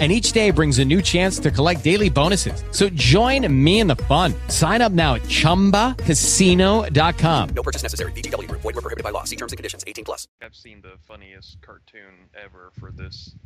[0.00, 2.64] and each day brings a new chance to collect daily bonuses.
[2.72, 4.34] So join me in the fun.
[4.48, 7.48] Sign up now at ChumbaCasino.com.
[7.50, 8.10] No purchase necessary.
[8.12, 8.50] VGW.
[8.50, 9.22] Void were prohibited by law.
[9.22, 9.84] See terms and conditions.
[9.86, 10.26] 18 plus.
[10.42, 13.36] I've seen the funniest cartoon ever for this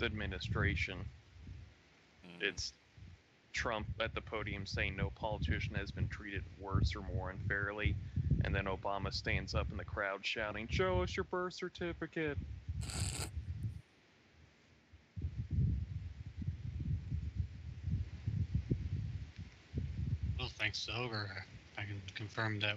[0.00, 0.98] administration.
[2.24, 2.42] Mm.
[2.42, 2.72] It's
[3.52, 7.96] Trump at the podium saying no politician has been treated worse or more unfairly,
[8.44, 12.38] and then Obama stands up in the crowd shouting, "Show us your birth certificate."
[20.42, 21.28] Well, thanks to Ogre,
[21.78, 22.74] I can confirm that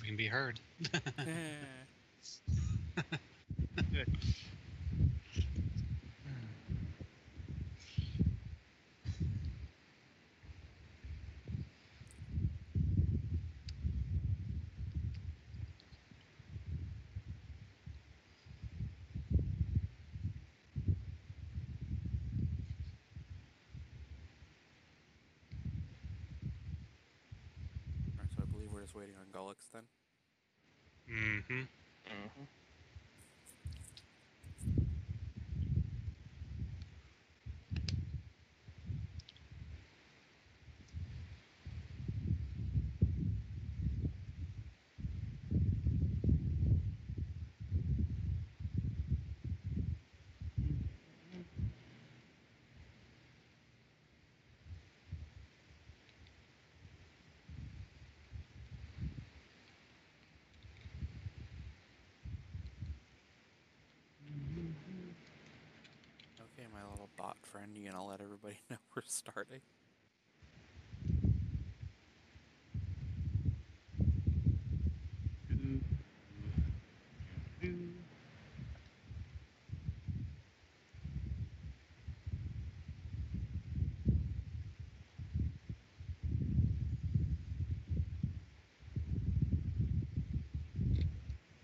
[0.00, 0.58] we can be heard.
[3.78, 4.08] Alright,
[28.92, 29.82] so I believe we're just waiting on Gullix then.
[31.10, 31.62] mm-hmm.
[32.08, 32.44] Mm-hmm.
[66.40, 67.10] Okay, my little
[67.78, 69.60] bot friend, you gonna let everybody know we're starting?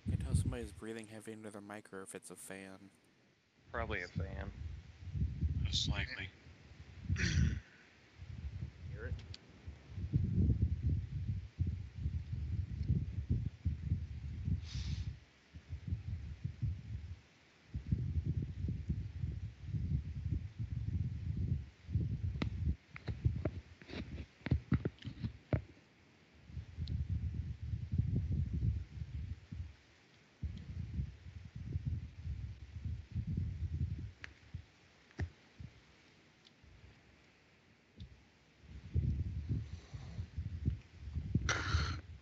[0.07, 2.91] You know somebody's breathing heavy into their mic or if it's a fan.
[3.73, 4.53] Probably a fan.
[5.75, 5.89] Most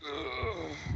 [0.03, 0.92] Crack.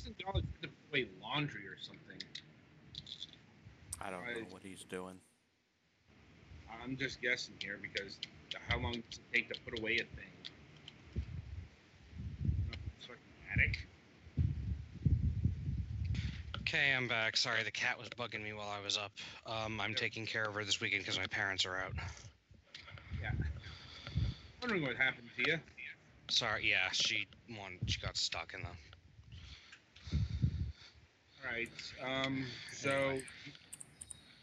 [0.00, 2.16] Isn't Donald Trump to put away laundry or something?
[4.00, 5.16] I don't know what he's doing.
[6.82, 8.16] I'm just guessing here because
[8.68, 11.22] how long does it take to put away a thing?
[13.00, 13.16] Fucking
[13.52, 13.86] attic.
[16.60, 17.36] Okay, I'm back.
[17.36, 19.12] Sorry, the cat was bugging me while I was up.
[19.44, 21.92] Um, I'm taking care of her this weekend because my parents are out.
[23.20, 23.32] Yeah.
[24.62, 25.58] Wondering what happened to you.
[26.30, 27.26] Sorry, yeah, she
[27.58, 27.78] won.
[27.86, 28.68] She got stuck in the.
[31.60, 31.66] All
[32.06, 32.26] right.
[32.26, 32.46] Um.
[32.72, 33.18] So.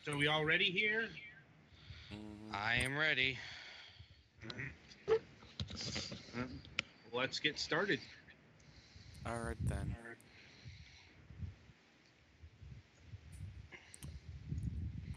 [0.06, 1.10] So we all ready here?
[2.54, 3.38] I am ready.
[7.12, 8.00] Let's get started.
[9.26, 9.96] All right then.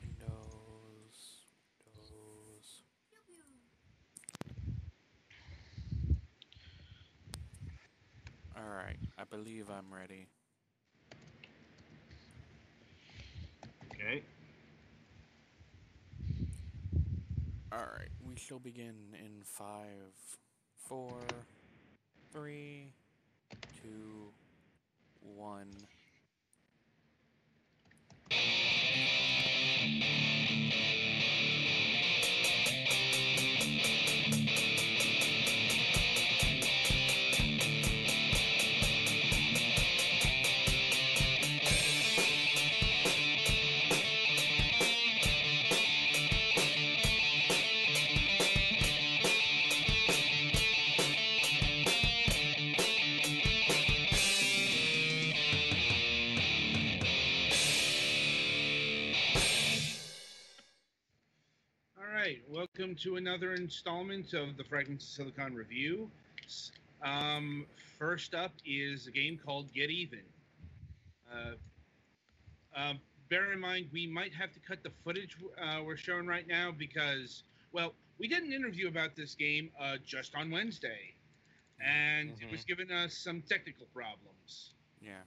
[0.03, 1.43] Windows.
[1.85, 2.83] Windows.
[8.57, 8.97] All right.
[9.19, 10.27] I believe I'm ready.
[14.01, 14.23] Okay.
[17.73, 18.09] All right.
[18.27, 20.13] We shall begin in five,
[20.89, 21.19] four,
[22.33, 22.93] three,
[23.83, 24.33] two,
[25.21, 25.69] one.
[62.81, 66.11] Welcome to another installment of the Fragments of Silicon review.
[67.05, 67.67] Um,
[67.99, 70.23] first up is a game called Get Even.
[71.31, 71.53] Uh,
[72.75, 72.99] um,
[73.29, 76.73] bear in mind, we might have to cut the footage uh, we're showing right now
[76.73, 77.43] because,
[77.75, 81.13] well, we did an interview about this game uh, just on Wednesday,
[81.87, 84.73] and it was giving us some technical problems.
[85.03, 85.21] Yeah.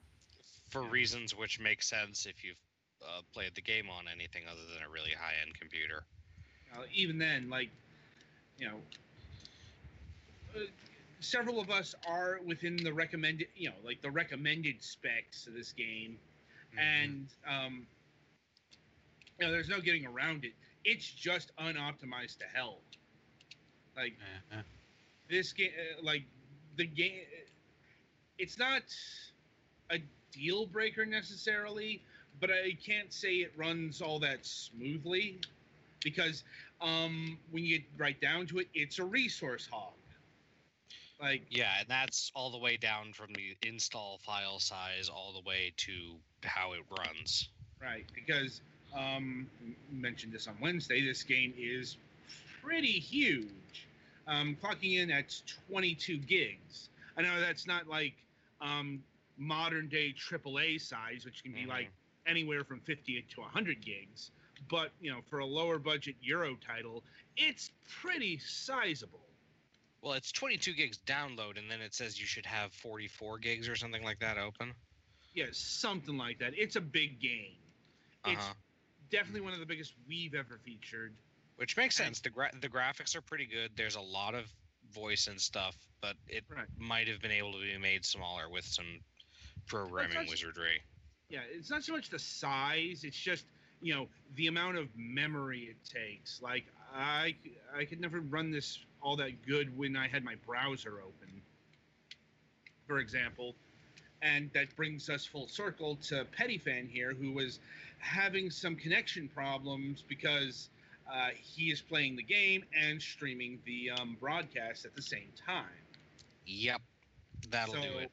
[0.72, 2.58] For reasons which make sense if you've
[3.04, 6.04] uh, played the game on anything other than a really high end computer.
[6.74, 7.70] Uh, even then, like,
[8.58, 8.80] you know,
[10.56, 10.60] uh,
[11.20, 15.72] several of us are within the recommended, you know, like the recommended specs of this
[15.74, 16.18] game,
[16.78, 17.88] and um,
[19.40, 20.54] you know, there's no getting around it.
[20.84, 22.80] It's just unoptimized to hell.
[23.96, 24.64] Like Uh-huh.
[25.30, 26.24] this game, uh, like
[26.76, 27.22] the game,
[28.38, 28.84] it's not
[29.90, 30.00] a
[30.32, 32.02] deal breaker necessarily,
[32.40, 35.40] but I can't say it runs all that smoothly
[36.04, 36.44] because
[36.82, 39.94] um, when you get right down to it, it's a resource hog.
[41.22, 45.42] Like Yeah, and that's all the way down from the install file size all the
[45.48, 47.50] way to how it runs.
[47.82, 48.62] right because
[48.96, 49.48] um,
[49.92, 51.06] mentioned this on Wednesday.
[51.06, 51.98] This game is
[52.62, 53.88] pretty huge,
[54.28, 55.36] um, clocking in at
[55.70, 56.90] 22 gigs.
[57.18, 58.14] I know that's not like
[58.62, 59.04] um,
[59.38, 61.70] modern day AAA size, which can be Mhm.
[61.70, 61.90] like
[62.26, 64.32] anywhere from 50 to 100 gigs.
[64.70, 67.04] But you know, for a lower budget Euro title,
[67.36, 67.72] it's
[68.02, 69.20] pretty sizable.
[70.02, 73.76] Well, it's 22 gigs download, and then it says you should have 44 gigs or
[73.76, 74.74] something like that open.
[75.34, 76.54] Yeah, something like that.
[76.58, 77.56] It's a big game.
[78.26, 78.54] It's Uh-huh.
[79.10, 81.16] definitely one of the biggest we've ever featured.
[81.56, 82.20] Which makes sense.
[82.20, 83.76] The gra- the graphics are pretty good.
[83.76, 84.52] There's a lot of
[84.92, 86.68] voice and stuff, but it Right.
[86.78, 89.02] might have been able to be made smaller with some
[89.68, 90.84] programming wizardry.
[91.30, 93.46] Yeah, it's not so much the size; it's just
[93.84, 96.42] you know the amount of memory it takes.
[96.42, 96.66] Like
[96.96, 97.36] I,
[97.76, 101.42] I could never run this all that good when I had my browser open,
[102.88, 103.56] for example.
[104.22, 107.60] And that brings us full circle to Pettyfan here, who was
[108.00, 110.70] having some connection problems because
[111.14, 115.66] uh, he is playing the game and streaming the um, broadcast at the same time.
[116.46, 116.82] Yep,
[117.50, 118.12] that'll do it.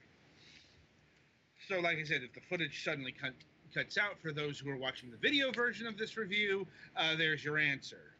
[1.68, 3.32] So, like I said, if the footage suddenly cut,
[3.74, 7.44] cuts out for those who are watching the video version of this review, uh, there's
[7.44, 8.14] your answer.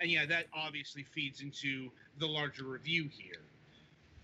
[0.00, 3.42] And yeah, that obviously feeds into the larger review here.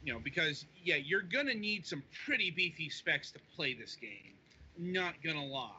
[0.03, 4.35] You know, because yeah, you're gonna need some pretty beefy specs to play this game.
[4.79, 5.73] Not gonna lie.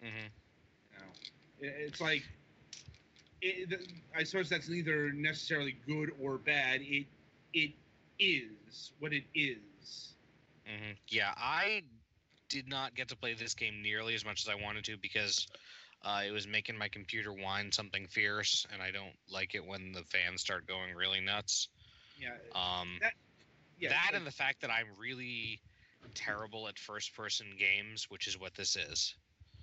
[0.00, 0.30] hmm
[0.92, 0.98] You
[1.68, 2.22] know, it's like,
[3.42, 3.80] it,
[4.16, 6.80] I suppose that's neither necessarily good or bad.
[6.82, 7.06] It
[7.52, 7.72] it
[8.18, 10.14] is what it is.
[10.66, 11.82] hmm Yeah, I
[12.54, 15.48] did not get to play this game nearly as much as I wanted to because
[16.04, 19.90] uh, it was making my computer whine something fierce, and I don't like it when
[19.90, 21.68] the fans start going really nuts.
[22.16, 22.28] Yeah.
[22.54, 23.14] Um, That-
[23.80, 23.88] yeah.
[23.88, 25.58] that and the fact that I'm really
[26.14, 29.16] terrible at first-person games, which is what this is.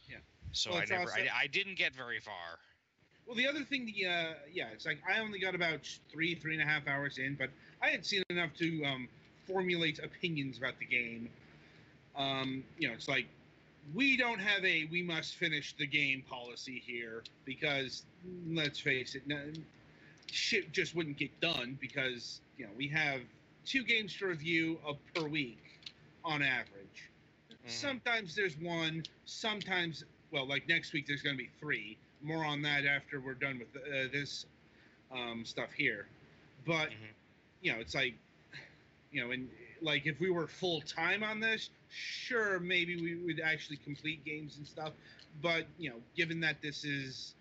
[0.09, 0.17] Yeah.
[0.51, 2.59] So Well, I never, also- I, I didn't get very far.
[3.25, 6.55] Well, the other thing, the uh, yeah, it's like I only got about three, three
[6.55, 9.07] and a half hours in, but I had seen enough to um,
[9.47, 11.29] formulate opinions about the game.
[12.15, 13.27] Um, you know, it's like
[13.93, 18.03] we don't have a we must finish the game policy here because
[18.47, 19.39] let's face it, no,
[20.31, 23.21] shit just wouldn't get done because you know we have
[23.65, 25.79] two games to review of per week
[26.23, 27.09] on average.
[27.65, 31.97] Sometimes there's one, sometimes well, like next week there's going to be three.
[32.21, 34.45] More on that after we're done with uh, this
[35.11, 36.07] um, stuff here.
[36.65, 37.13] But Mhm.
[37.61, 38.15] you know, it's like
[39.11, 39.49] you know, and
[39.81, 44.57] like if we were full time on this, sure, maybe we would actually complete games
[44.57, 44.93] and stuff.
[45.41, 47.35] But you know, given that this is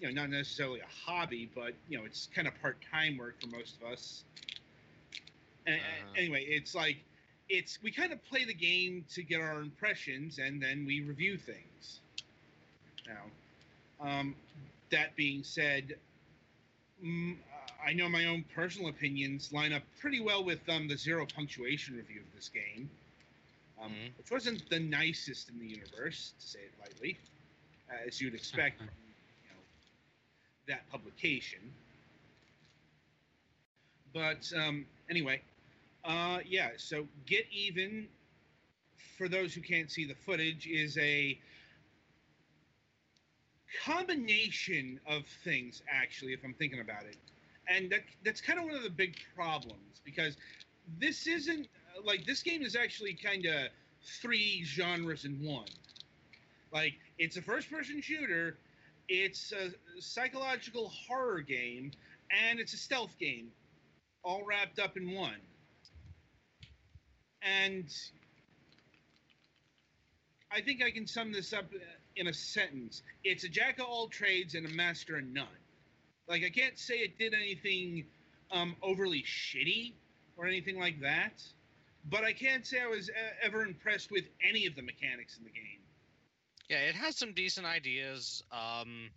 [0.00, 3.40] you know not necessarily a hobby, but you know, it's kind of part time work
[3.40, 4.24] for most of us.
[5.66, 6.12] And, Uh-huh.
[6.16, 6.98] Anyway, it's like
[7.48, 11.38] it's we kind of play the game to get our impressions, and then we review
[11.38, 12.00] things.
[13.06, 13.32] Now,
[14.00, 14.36] um,
[14.90, 15.96] that being said,
[17.84, 21.96] I know my own personal opinions line up pretty well with um, the zero punctuation
[21.96, 22.90] review of this game,
[23.82, 24.12] um, Mhm.
[24.16, 27.18] which wasn't the nicest in the universe, to say it lightly,
[28.06, 28.94] as you'd expect from
[29.42, 29.62] you know,
[30.66, 31.74] that publication.
[34.12, 35.42] But um, anyway,
[36.04, 36.70] uh, yeah.
[36.78, 38.08] So get even.
[39.18, 41.38] For those who can't see the footage, is a
[43.84, 45.82] combination of things.
[45.90, 47.16] Actually, if I'm thinking about it,
[47.68, 50.36] and that that's kind of one of the big problems because
[50.98, 51.68] this isn't
[52.04, 53.68] like this game is actually kind of
[54.20, 55.66] three genres in one.
[56.72, 58.56] Like it's a first-person shooter,
[59.08, 61.92] it's a psychological horror game,
[62.30, 63.48] and it's a stealth game,
[64.24, 65.40] all wrapped up in one.
[67.42, 67.92] And
[70.50, 71.64] I think I can sum this up
[72.16, 73.02] in a sentence.
[73.24, 75.46] It's a jack of all trades and a master of none.
[76.28, 78.04] Like I can't say it did anything
[78.50, 79.92] um, overly shitty
[80.36, 81.42] or anything like that,
[82.04, 85.44] but I can't say I was uh, ever impressed with any of the mechanics in
[85.44, 85.80] the game.
[86.68, 88.42] Yeah, it has some decent ideas.
[88.50, 89.10] Um,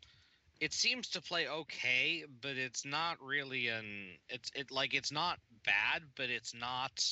[0.59, 4.17] it seems to play okay, but it's not really an.
[4.29, 7.03] It's it like it's not bad, but it's not.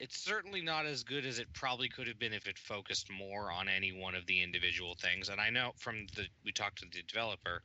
[0.00, 3.50] It's certainly not as good as it probably could have been if it focused more
[3.50, 5.28] on any one of the individual things.
[5.28, 7.62] And I know from the we talked to the developer,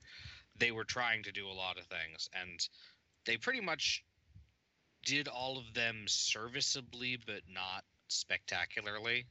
[0.58, 2.68] they were trying to do a lot of things, and
[3.25, 4.04] they pretty much
[5.05, 9.25] did all of them serviceably, but not spectacularly.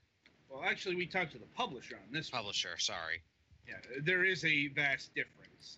[0.51, 2.31] Well, actually, we talked to the publisher on this.
[2.33, 2.41] one.
[2.41, 3.23] Publisher, sorry.
[3.69, 5.77] Yeah, there is a vast difference.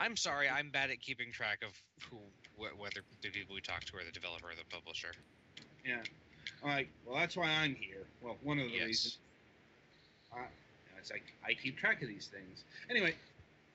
[0.00, 1.70] I'm sorry, I'm bad at keeping track of
[2.10, 2.16] who,
[2.56, 5.12] wh- whether the people we talk to are the developer or the publisher.
[5.84, 5.98] Yeah.
[6.62, 8.04] I'm like, well, that's why I'm here.
[8.22, 8.86] Well, one of the Yes.
[8.86, 9.18] reasons.
[10.34, 10.38] Uh,
[10.98, 12.64] it's like I keep track of these things.
[12.90, 13.14] Anyway,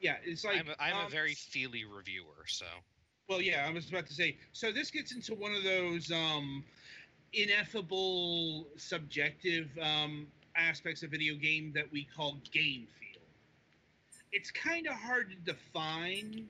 [0.01, 2.65] yeah, it's like I'm, a, I'm a um, very feely reviewer, so
[3.29, 4.37] Well, yeah, I was about to say.
[4.51, 6.63] So this gets into one of those um,
[7.33, 13.21] ineffable, subjective um, aspects of video game that we call game feel.
[14.31, 16.47] It's kind of hard to define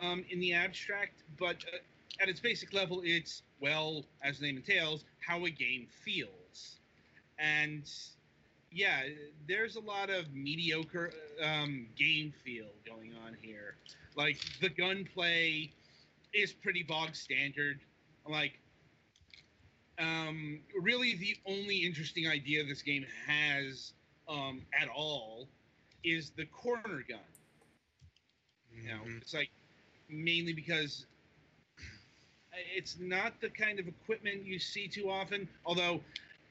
[0.00, 1.78] um, in the abstract, but uh,
[2.22, 6.80] at its basic level, it's well, as the name entails, how a game feels,
[7.38, 7.90] and
[8.70, 9.02] yeah,
[9.46, 11.12] there's a lot of mediocre
[11.42, 13.76] um, game feel going on here.
[14.16, 15.70] Like the gunplay
[16.32, 17.80] is pretty bog standard.
[18.28, 18.58] Like,
[19.98, 23.92] um, really, the only interesting idea this game has
[24.28, 25.48] um, at all
[26.04, 27.18] is the corner gun.
[28.74, 29.20] You know, Mhm.
[29.20, 29.50] it's like
[30.08, 31.06] mainly because
[32.74, 35.48] it's not the kind of equipment you see too often.
[35.64, 36.02] Although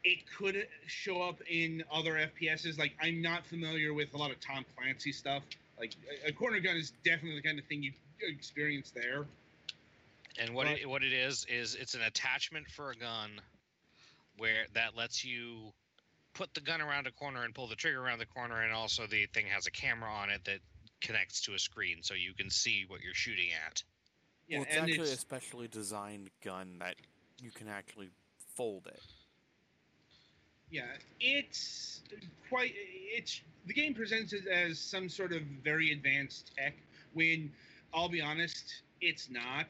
[0.04, 2.78] it could show up in other FPSs.
[2.78, 5.44] Like I'm not familiar with a lot of Tom Clancy stuff.
[5.80, 5.94] Like
[6.26, 7.92] a corner gun is definitely the kind of thing you
[8.22, 9.26] experience there.
[10.38, 10.82] And what Right.
[10.82, 13.42] it, what it is is it's an attachment for a gun
[14.38, 15.74] where that lets you
[16.34, 19.08] put the gun around a corner and pull the trigger around the corner, and also
[19.08, 20.60] the thing has a camera on it that
[21.02, 23.84] connects to a screen so you can see what you're shooting at.
[24.48, 26.96] Yeah, well, it's and actually a specially designed gun that
[27.40, 28.10] you can actually
[28.56, 29.02] fold it.
[30.70, 30.84] yeah,
[31.20, 32.02] it's
[32.50, 32.74] quite.
[32.76, 36.76] It's the game presents it as some sort of very advanced tech.
[37.14, 37.52] When
[37.94, 39.68] I'll be honest, it's not.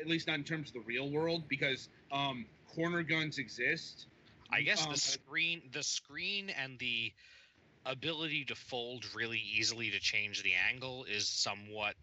[0.00, 4.06] At least not in terms of the real world, because um, corner guns exist.
[4.52, 7.12] I guess Um, the screen, the screen, and the
[7.84, 11.94] ability to fold really easily to change the angle is somewhat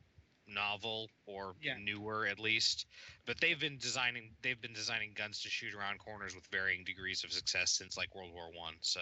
[0.47, 1.75] novel or Yeah.
[1.77, 2.85] newer at least.
[3.25, 7.23] But they've been designing they've been designing guns to shoot around corners with varying degrees
[7.23, 8.75] of success since like World War One.
[8.81, 9.01] So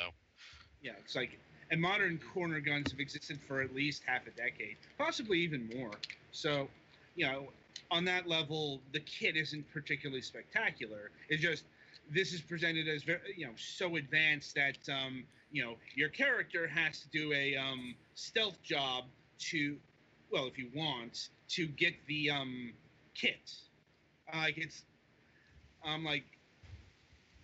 [0.81, 1.39] Yeah, it's like,
[1.71, 5.91] and modern corner guns have existed for at least half a decade, possibly even more.
[6.31, 6.67] So,
[7.15, 7.47] you know,
[7.91, 11.11] on that level, the kit isn't particularly spectacular.
[11.29, 11.63] It's just
[12.11, 16.67] this is presented as very, you know, so advanced that um, you know your character
[16.67, 19.05] has to do a um, stealth job
[19.39, 19.77] to,
[20.31, 22.73] well, if you want to get the um,
[23.13, 23.53] kit.
[24.33, 24.83] Uh, like it's,
[25.85, 26.23] um, like,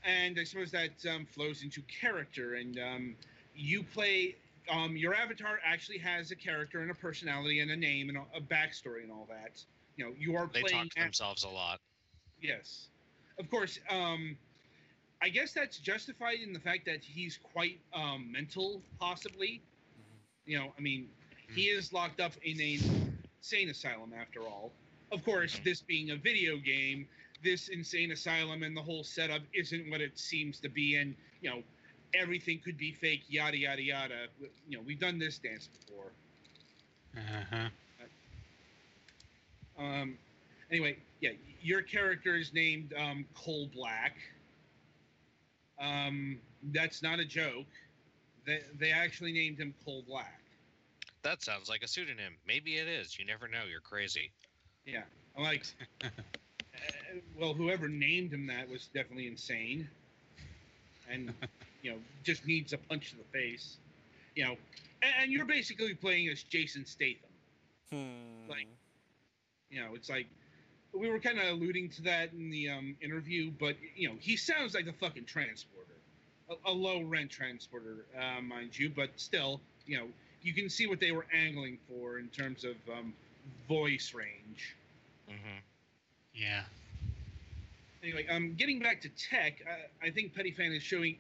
[0.06, 3.16] and I suppose that um, flows into character, and um,
[3.56, 4.36] you play.
[4.70, 8.22] Um, your avatar actually has a character and a personality and a name and a,
[8.38, 9.64] a backstory and all that.
[9.98, 10.84] You know, you are They playing.
[10.86, 11.80] talk to themselves a lot.
[12.42, 12.90] Yes,
[13.40, 13.80] of course.
[13.90, 14.38] Um,
[15.22, 19.62] I guess that's justified in the fact that he's quite um, mental, possibly.
[20.46, 21.10] You know, I mean,
[21.54, 22.80] he is locked up in a
[23.40, 24.72] insane asylum after all.
[25.12, 25.64] Of course, Mhm.
[25.64, 27.08] this being a video game,
[27.44, 31.50] this insane asylum and the whole setup isn't what it seems to be, and you
[31.50, 31.64] know,
[32.14, 33.24] everything could be fake.
[33.28, 34.28] Yada yada yada.
[34.68, 36.12] You know, we've done this dance before.
[37.16, 37.70] Uh-huh.
[39.78, 40.18] Um,
[40.70, 44.16] anyway, yeah, your character is named um, Cole Black.
[45.80, 46.40] Um,
[46.74, 47.68] that's not a joke.
[48.46, 50.42] They they actually named him Cole Black.
[51.22, 52.36] That sounds like a pseudonym.
[52.48, 53.18] Maybe it is.
[53.18, 53.64] You never know.
[53.70, 54.32] You're crazy.
[54.86, 55.04] Yeah,
[55.38, 55.66] I'm like,
[56.04, 56.08] uh,
[57.38, 59.88] well, whoever named him that was definitely insane,
[61.10, 61.34] and
[61.82, 63.78] you know, just needs a punch to the face.
[64.36, 64.52] You know,
[65.02, 67.30] and, and you're basically playing as Jason Statham.
[67.92, 68.50] Hmm.
[68.50, 68.68] Like-
[69.72, 70.26] you know, it's like
[70.94, 74.36] we were kind of alluding to that in the um, interview, but you know, he
[74.36, 75.94] sounds like a fucking transporter,
[76.50, 80.08] a, a low rent transporter, uh, mind you, but still, you know,
[80.42, 83.14] you can see what they were angling for in terms of um,
[83.68, 84.76] voice range.
[85.28, 85.36] hmm
[86.34, 86.64] Yeah.
[88.02, 89.62] Anyway, um, getting back to tech,
[90.02, 91.18] I, I think Petty Fan is showing.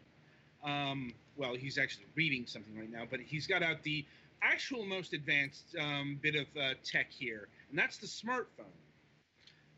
[0.63, 4.05] Um, well, he's actually reading something right now, but he's got out the
[4.41, 8.65] actual most advanced um, bit of uh, tech here, and that's the smartphone.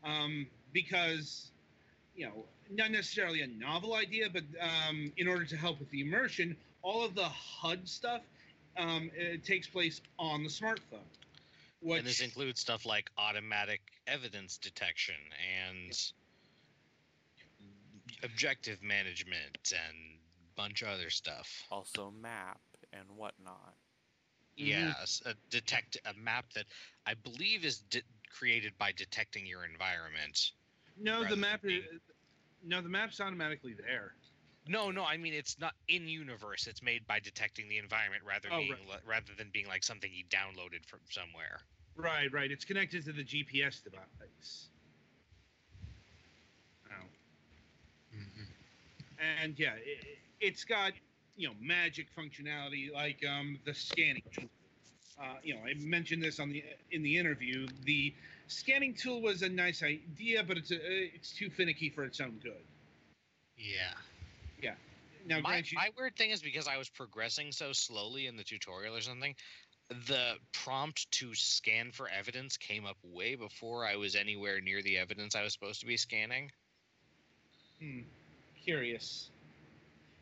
[0.04, 1.50] Um, because,
[2.16, 6.00] you know, not necessarily a novel idea, but um, in order to help with the
[6.00, 8.22] immersion, all of the HUD stuff
[8.76, 11.06] um, it takes place on the smartphone.
[11.80, 15.16] Which, And this includes stuff like automatic evidence detection
[15.66, 16.12] and
[18.22, 20.18] objective management and
[20.56, 21.64] bunch of other stuff.
[21.70, 22.60] Also map
[22.92, 23.74] and whatnot.
[24.58, 24.66] Mhm.
[24.68, 26.66] Yes, a detect a map that
[27.06, 30.52] I believe is de- created by detecting your environment.
[30.96, 31.84] no, the than map is.
[32.62, 34.14] No, the map's automatically there.
[34.68, 36.66] No, no, I mean it's not in universe.
[36.68, 38.88] It's made by detecting the environment rather Oh, being right.
[38.88, 41.60] li- rather than being like something you downloaded from somewhere.
[41.96, 42.50] Right, right.
[42.50, 44.68] It's connected to the GPS device.
[46.90, 47.06] Oh.
[48.12, 50.92] hmm And yeah, it, it's got
[51.36, 54.48] you know magic functionality like um, the scanning tool.
[55.20, 57.66] Uh, you know, I mentioned this on the in the interview.
[57.84, 58.12] The
[58.48, 62.38] scanning tool was a nice idea, but it's a, it's too finicky for its own
[62.42, 62.64] good.
[63.56, 63.94] Yeah.
[64.60, 64.74] Yeah.
[65.26, 68.42] Now, my, you, my weird thing is because I was progressing so slowly in the
[68.42, 69.34] tutorial or something,
[70.06, 74.98] the prompt to scan for evidence came up way before I was anywhere near the
[74.98, 76.50] evidence I was supposed to be scanning.
[77.80, 78.00] Hmm,
[78.64, 79.30] curious.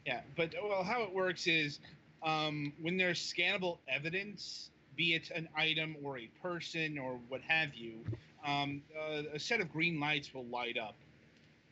[0.06, 1.78] Yeah, but well, how it works is
[2.22, 7.74] um, when there's scannable evidence, be it an item or a person or what have
[7.74, 8.00] you,
[8.44, 10.96] um, uh, a set of green lights will light up.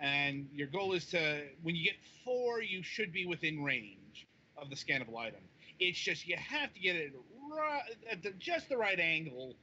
[0.01, 4.27] And your goal is to, when you get four, you should be within range
[4.57, 5.41] of the scannable item.
[5.81, 7.13] It's just you have to get it
[7.51, 9.55] right, at the, just the right angle,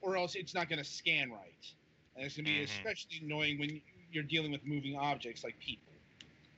[0.00, 1.72] or else it's not going to scan right.
[2.16, 2.64] And it's going to be Mhm.
[2.64, 5.83] especially annoying when you're dealing with moving objects like people.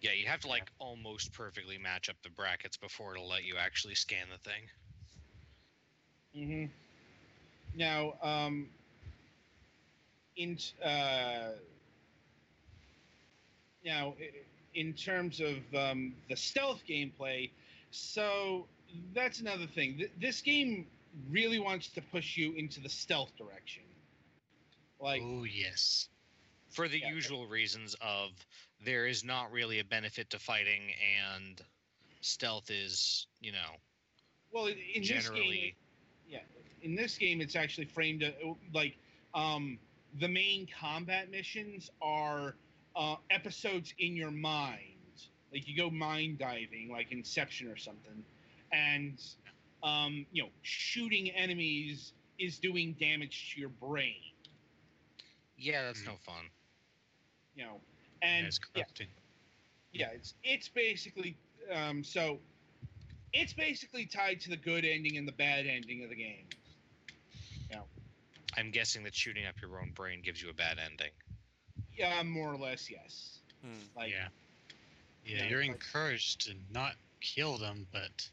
[0.01, 3.57] Yeah, you have to like almost perfectly match up the brackets before it'll let you
[3.57, 4.69] actually scan the thing.
[6.37, 6.67] Mm-hmm.
[7.75, 8.69] Now, um,
[10.37, 11.53] in uh,
[13.85, 14.15] now
[14.75, 17.51] in terms of um, the stealth gameplay,
[17.91, 18.67] so
[19.15, 19.97] that's another thing.
[19.99, 20.87] Th- this game
[21.31, 23.83] really wants to push you into the stealth direction.
[25.01, 26.09] Like, oh yes.
[26.71, 27.09] For the Yeah.
[27.11, 28.31] usual reasons of
[28.81, 31.63] there is not really a benefit to fighting and
[32.21, 33.77] stealth is, you know,
[34.53, 35.73] well, in in this game,
[36.29, 36.41] yeah
[36.83, 38.31] in this game it's actually framed uh,
[38.73, 38.97] like
[39.35, 39.79] um
[40.21, 42.55] the main combat missions are
[42.97, 44.83] uh episodes in your mind
[45.53, 48.25] like you go mind diving like inception or something
[48.73, 49.19] and
[49.83, 54.15] um you know shooting enemies is doing damage to your brain
[55.57, 56.07] Yeah, that's Mm.
[56.07, 56.51] no fun.
[57.55, 57.81] you know
[58.27, 59.07] Yeah, and it's yeah, corrupting.
[59.93, 61.37] yeah it's it's basically
[61.73, 62.39] um so
[63.33, 66.47] it's basically tied to the good ending and the bad ending of the game
[67.71, 67.81] Yeah.
[68.57, 71.11] I'm guessing that shooting up your own brain gives you a bad ending.
[71.97, 73.73] yeah more or less yes Hmm.
[73.97, 74.29] like yeah.
[75.25, 78.29] Yeah, yeah, you're like- encouraged to not kill them, but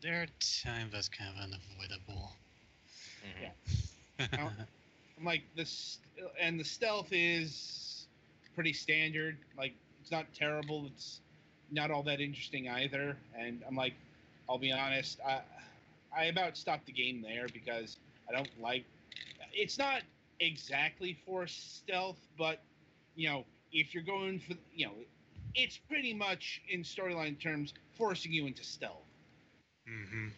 [0.00, 0.26] There are
[0.64, 2.32] times that's kind of unavoidable.
[3.26, 4.32] Mhm.
[4.32, 4.52] Now-
[5.18, 5.98] I'm like this,
[6.40, 7.87] and the stealth is
[8.58, 9.36] pretty standard.
[9.56, 10.86] Like it's not terrible.
[10.86, 11.20] It's
[11.70, 13.16] not all that interesting either.
[13.38, 13.94] And I'm like,
[14.50, 15.42] I'll be honest, I
[16.16, 18.84] I about stopped the game there because I don't like.
[19.52, 20.02] It's not
[20.40, 22.60] exactly for stealth, but
[23.14, 24.94] you know, if you're going for, you know,
[25.54, 29.06] it's pretty much in storyline terms forcing you into stealth.
[29.88, 30.28] Mm-hmm.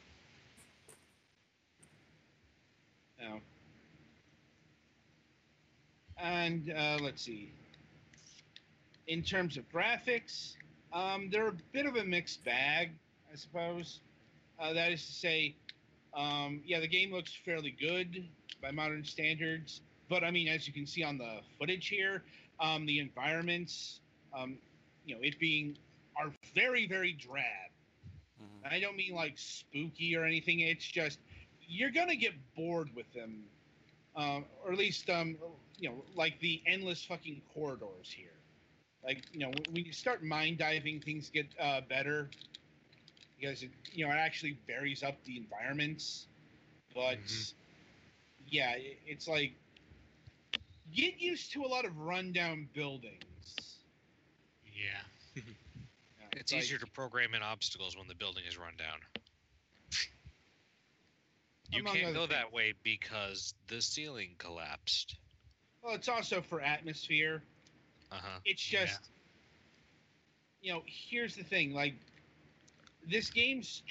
[3.22, 3.40] Know.
[6.18, 7.50] And uh, let's see.
[9.11, 10.57] In terms of graphics,
[10.92, 12.92] um, they're a bit of a mixed bag,
[13.33, 14.03] I suppose.
[14.59, 15.57] Uh, that is to say,
[16.14, 18.29] um, yeah, the game looks fairly good
[18.62, 19.83] by modern standards.
[20.09, 22.25] But I mean, as you can see on the footage here,
[22.61, 24.01] um, the environments,
[24.35, 24.59] um,
[25.05, 25.79] you know, it being
[26.16, 27.73] are very, very drab.
[28.42, 28.73] Mhm.
[28.73, 30.61] I don't mean like spooky or anything.
[30.61, 31.20] It's just
[31.68, 33.51] you're gonna get bored with them,
[34.16, 35.38] um, or at least um,
[35.79, 38.39] you know, like the endless fucking corridors here.
[39.04, 42.28] Like you know, when you start mind diving, things get uh, better
[43.38, 46.26] because it you know it actually varies up the environments.
[46.94, 47.52] But Mhm.
[48.48, 49.52] yeah, it, it's like
[50.94, 53.78] get used to a lot of rundown buildings.
[54.64, 55.42] Yeah.
[56.32, 58.98] It's like- easier to program in obstacles when the building is run down.
[61.72, 62.30] You can't go things.
[62.30, 65.16] that way because the ceiling collapsed.
[65.82, 67.42] Well, it's also for atmosphere.
[68.11, 68.40] Uh huh.
[68.44, 68.87] It's Yeah.
[68.87, 69.11] just,
[70.62, 71.73] you know, here's the thing.
[71.73, 71.94] Like,
[73.07, 73.83] this game's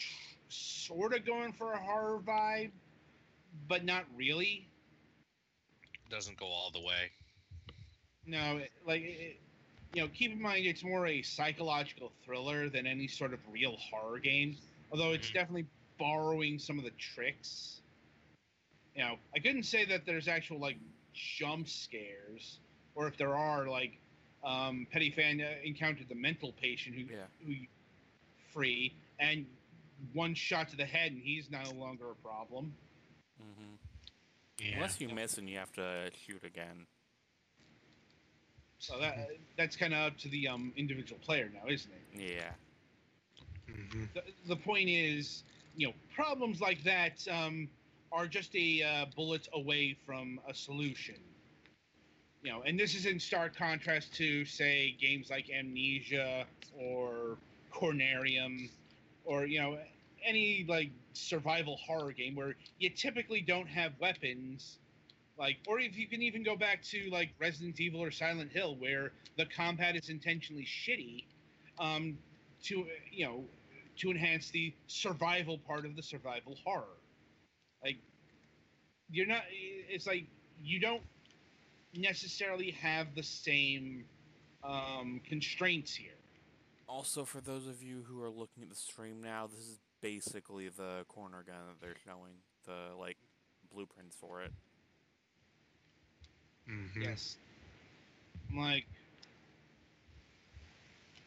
[0.50, 2.72] sort of going for a horror vibe,
[3.68, 4.68] but not really.
[6.10, 7.12] Doesn't go all the way.
[8.26, 9.40] No, it- like, it,
[9.94, 13.78] you know, keep in mind it's more a psychological thriller than any sort of real
[13.78, 14.58] horror game.
[14.92, 15.34] Although it's Mhm.
[15.34, 17.82] definitely borrowing some of the tricks.
[18.96, 20.78] You know, I couldn't say that there's actual like
[21.14, 22.60] jump scares,
[22.96, 24.00] or if there are, like,
[24.44, 27.26] um, Petty Fan uh, encountered the mental patient who Yeah.
[27.46, 27.54] who
[28.54, 29.46] free and
[30.14, 32.74] one shot to the head and he's no longer a problem.
[33.38, 33.76] hmm
[34.60, 34.76] Yeah.
[34.76, 36.86] Unless you miss and you have to shoot again.
[38.80, 42.36] So that that's kind of up to the um, individual player now, isn't it?
[42.38, 42.52] Yeah.
[43.68, 45.44] hmm the, the point is,
[45.76, 47.68] you know, problems like that um,
[48.12, 51.16] are just a uh, bullet away from a solution.
[52.42, 56.46] You know, and this is in stark contrast to, say, games like Amnesia
[56.78, 57.38] or
[57.74, 58.70] Cornarium
[59.26, 59.78] or you know,
[60.26, 64.80] any like survival horror game where you typically don't have weapons.
[65.38, 68.76] Like, or if you can even go back to like Resident Evil or Silent Hill,
[68.78, 71.26] where the combat is intentionally shitty,
[71.80, 72.18] um,
[72.64, 73.44] to you know
[73.98, 76.98] to enhance the survival part of the survival horror.
[77.84, 77.98] Like
[79.10, 80.26] you're not it's like
[80.62, 81.02] you don't
[81.94, 84.06] necessarily have the same
[84.64, 86.12] um, constraints here.
[86.88, 90.70] Also, for those of you who are looking at the stream now, this is basically
[90.70, 92.34] the corner gun that they're showing.
[92.66, 93.18] The like
[93.72, 94.52] blueprints for it.
[96.68, 97.38] hmm Yes.
[98.50, 98.86] I'm like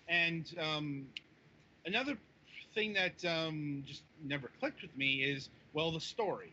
[0.08, 1.06] and um,
[1.86, 2.16] another
[2.74, 6.52] thing that um, just never clicked with me is well the story.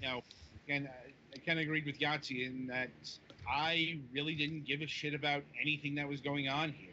[0.00, 0.22] You know,
[0.68, 0.88] and
[1.34, 2.90] I, kind of agreed with Yahtzee in that
[3.48, 6.90] I really didn't give a shit about anything that was going on here.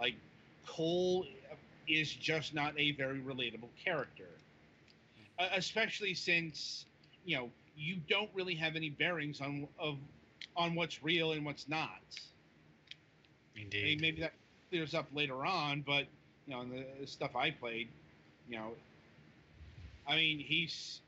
[0.00, 0.14] Like
[0.66, 1.26] Cole
[1.88, 4.28] is just not a very relatable character,
[5.38, 6.86] uh, especially since
[7.24, 9.96] you know you don't really have any bearings on of
[10.56, 11.88] on what's real and what's not.
[13.54, 14.00] I mean, Indeed.
[14.00, 14.32] maybe that
[14.70, 16.06] clears up later on, but
[16.46, 17.88] you know, in the stuff I played,
[18.48, 18.72] you know,
[20.06, 21.00] I mean, he's,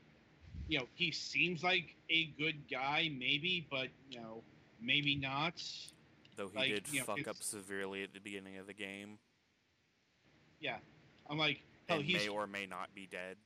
[0.67, 4.41] you know, he seems like a good guy, maybe, but you know,
[4.81, 5.53] maybe not.
[6.35, 9.17] Though he Like, did you know, fuck up severely at the beginning of the game,
[10.59, 10.77] Yeah,
[11.29, 13.37] I'm like, hell, he may or may not be dead.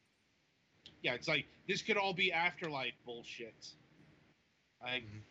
[1.03, 3.53] yeah, it's like this could all be afterlife bullshit.
[4.81, 5.21] Like, Mhm.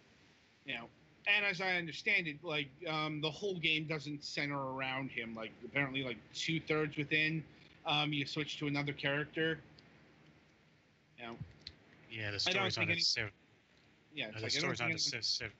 [0.67, 0.89] you know,
[1.27, 5.35] and as I understand it, like um, the whole game doesn't center around him.
[5.35, 7.45] Like apparently, like two thirds within,
[7.85, 9.61] um, you switch to another character.
[11.19, 11.37] You know,
[12.11, 13.33] Yeah, the story's not think any- necessarily.
[14.15, 15.57] yeah, it's The like story's not think anyone- necessarily.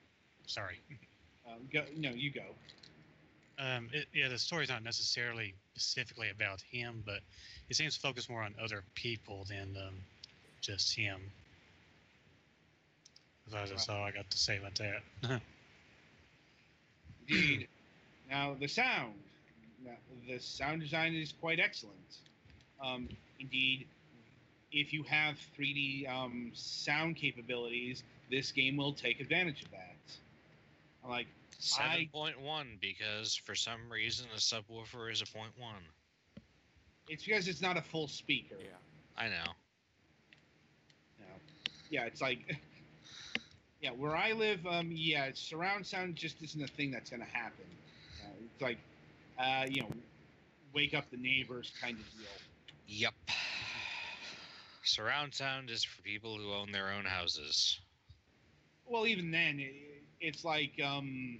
[0.47, 0.81] Sorry.
[1.49, 2.45] um, go, no, you go.
[3.59, 7.21] Um, it, yeah, the story's not necessarily specifically about him, but
[7.69, 9.95] it seems to focus more on other people than um,
[10.61, 11.21] just him.
[13.53, 13.89] That's Right.
[13.97, 15.41] all I got to say about that.
[17.29, 17.69] Indeed.
[18.29, 19.15] now the sound,
[19.85, 19.93] now,
[20.29, 21.97] the sound design is quite excellent.
[22.83, 23.09] Um,
[23.39, 23.87] indeed,
[24.73, 29.97] if you have 3D um, sound capabilities, this game will take advantage of that.
[31.05, 31.27] I'm like,
[31.63, 35.83] Seven point one because for some reason a subwoofer is a point one.
[37.07, 38.55] it's because it's not a full speaker.
[38.59, 38.69] Yeah.
[39.19, 39.53] I know.
[41.19, 41.35] you know.
[41.91, 42.57] Yeah, it's like,
[43.83, 47.67] yeah, where I live, um, yeah, surround sound just isn't a thing that's gonna happen.
[48.25, 48.79] Uh, it's like,
[49.39, 49.91] uh, you know,
[50.73, 52.27] wake up the neighbors kind of deal.
[52.87, 53.15] Yep.
[54.91, 57.79] Surround sound is for people who own their own houses.
[58.89, 59.73] Well, even then, it,
[60.21, 61.39] it's like, um,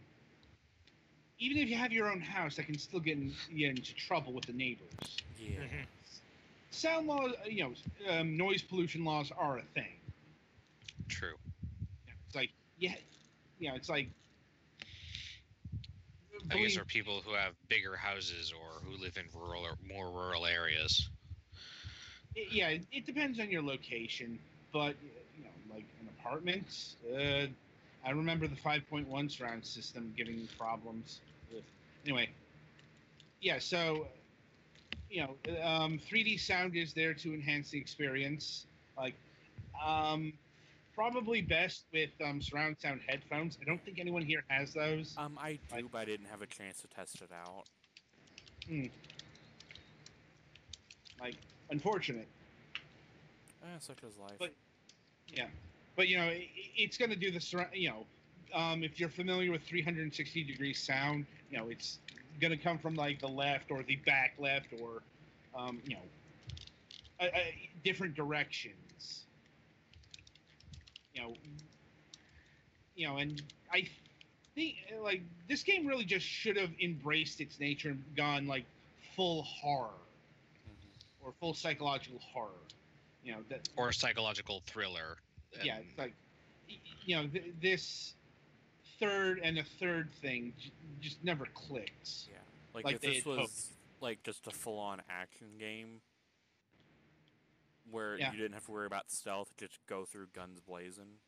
[1.41, 4.33] even if you have your own house, that can still get in, you into trouble
[4.33, 5.17] with the neighbors.
[5.37, 5.65] Yeah.
[6.71, 7.73] Sound laws, you know,
[8.13, 9.99] um, noise pollution laws are a thing.
[11.09, 11.35] True.
[12.29, 12.95] It's like, yeah,
[13.59, 14.09] you know, it's like.
[16.53, 19.75] I guess believe- for people who have bigger houses or who live in rural or
[19.85, 21.11] more rural areas.
[22.37, 24.39] It- yeah, it, it depends on your location,
[24.73, 24.95] but
[25.37, 26.95] you know, like an apartment.
[27.13, 27.47] Uh,
[28.05, 31.21] I remember the 5.1 surround system giving problems.
[31.55, 31.63] Ugh.
[32.07, 32.31] Anyway,
[33.41, 34.07] yeah, so
[35.11, 38.67] you know, um, 3D sound is there to enhance the experience.
[38.97, 39.15] Like,
[39.85, 40.33] um,
[40.95, 43.59] probably best with um, surround sound headphones.
[43.61, 45.15] I don't think anyone here has those.
[45.19, 47.65] Um, I do, Like- but I didn't have a chance to test it out.
[51.21, 51.35] Like,
[51.71, 52.29] unfortunate.
[53.63, 54.37] Eh, such is life.
[54.39, 54.55] But-
[55.33, 55.47] Yeah,
[55.97, 57.71] but you know, i i- it's going to do the surround.
[57.75, 58.07] You know,
[58.53, 61.99] um, if you're familiar with 360 degree sound, you know, it's
[62.41, 65.03] going to come from like the left or the back left or,
[65.55, 66.03] um, you know,
[67.21, 69.25] a, a, different directions.
[71.15, 71.35] You know,
[72.97, 73.41] you know, and
[73.73, 73.89] I
[74.55, 78.65] think like this game really just should have embraced its nature and gone like
[79.15, 79.91] full horror.
[81.23, 82.51] Or full psychological horror.
[83.23, 85.19] You know that Or psychological thriller.
[85.63, 86.15] yeah, it's like
[87.05, 88.15] you know th- this
[88.99, 92.09] third and a third thing j- just never clicked.
[92.31, 92.37] Yeah.
[92.75, 93.39] Like, Like if this had hoped.
[93.41, 96.01] was like just a full-on action game
[97.91, 98.31] where Yeah.
[98.33, 101.19] you didn't have to worry about stealth, just go through guns blazing.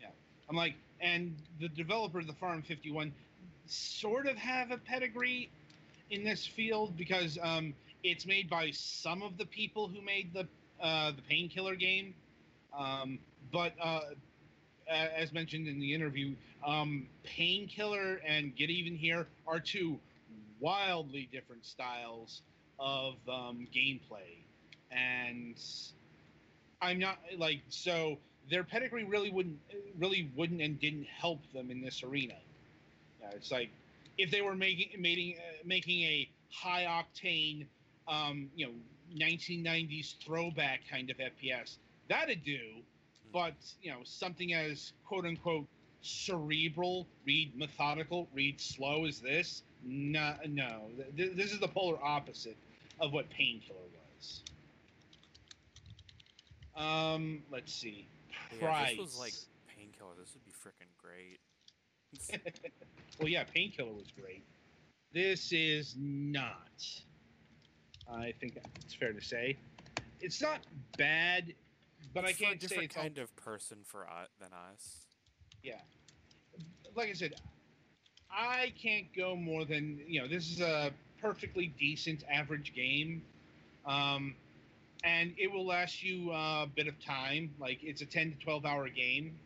[0.00, 0.08] Yeah.
[0.48, 3.12] I'm like, and the developer of the Farm 51
[3.66, 5.48] sort of have a pedigree
[6.10, 7.72] in this field because um,
[8.04, 10.46] it's made by some of the people who made the
[10.80, 12.14] uh, the Painkiller game,
[12.78, 13.18] um,
[13.50, 14.00] but uh,
[14.88, 19.98] as mentioned in the interview, um, Painkiller and Get Even Here are two
[20.60, 22.42] wildly different styles
[22.78, 24.44] of um, gameplay,
[24.92, 25.56] and
[26.82, 28.18] I'm not like so
[28.50, 29.58] their pedigree really wouldn't
[29.98, 32.34] really wouldn't and didn't help them in this arena.
[33.32, 33.70] It's like
[34.18, 37.66] if they were making making uh, making a high octane,
[38.08, 38.72] um, you know,
[39.16, 41.76] 1990s throwback kind of FPS,
[42.08, 42.60] that'd do.
[43.32, 45.66] But you know, something as quote unquote
[46.02, 50.82] cerebral, read methodical, read slow as this, no, no.
[51.16, 52.56] Th- this is the polar opposite
[53.00, 53.78] of what Painkiller
[54.16, 54.42] was.
[56.76, 58.06] Um, let's see.
[58.60, 58.90] Price.
[58.90, 59.34] Yeah, this was like
[59.76, 61.40] painkiller, this would be freaking great.
[63.18, 64.44] Well, yeah, Painkiller was great.
[65.12, 66.84] This is not.
[68.10, 69.56] I think it's fair to say.
[70.20, 70.60] It's not
[70.96, 71.54] bad,
[72.12, 74.28] but It's I for a can't say different it's all- kind of person for us
[74.40, 75.06] than us.
[75.62, 75.80] yeah.
[76.94, 77.34] Like I said,
[78.30, 80.28] I can't go more than you know.
[80.28, 83.24] This is a perfectly decent average game,
[83.84, 84.36] um,
[85.02, 87.52] and it will last you a bit of time.
[87.58, 89.36] Like it's a ten to twelve hour game,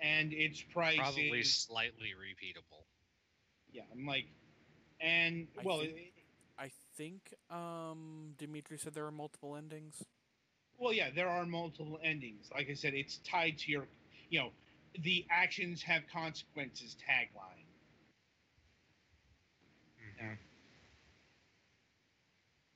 [0.00, 2.82] and its price Probably is slightly repeatable.
[3.72, 3.82] yeah.
[3.92, 4.26] I'm like,
[5.00, 6.15] and I well, think- it- I
[6.96, 10.04] think um Dimitri said there are multiple endings.
[10.78, 12.50] Well, yeah, there are multiple endings.
[12.52, 13.86] Like I said, it's tied to your,
[14.30, 14.52] you know,
[15.00, 17.64] the actions have consequences tagline.
[19.98, 20.38] Mhm.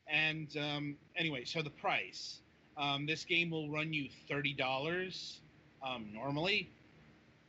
[0.06, 2.40] And um, anyway, so the price.
[2.76, 5.40] Um, this game will run you thirty dollars
[5.82, 6.70] um, normally,